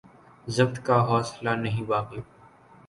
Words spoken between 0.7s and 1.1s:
کا